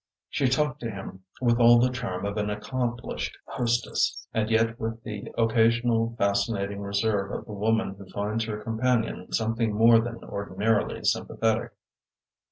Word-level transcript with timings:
She 0.31 0.47
talked 0.47 0.79
to 0.79 0.89
him 0.89 1.25
with 1.41 1.59
all 1.59 1.77
the 1.77 1.91
charm 1.91 2.25
of 2.25 2.35
an 2.37 2.49
accomplished 2.49 3.37
hostess, 3.45 4.25
and 4.33 4.49
yet 4.49 4.79
with 4.79 5.03
the 5.03 5.31
occasional 5.37 6.15
fascinating 6.17 6.79
reserve 6.81 7.31
of 7.31 7.45
the 7.45 7.53
woman 7.53 7.93
who 7.93 8.09
finds 8.09 8.45
her 8.45 8.57
companion 8.63 9.31
something 9.31 9.71
more 9.75 9.99
than 9.99 10.15
ordinarily 10.23 11.03
sympathetic. 11.03 11.73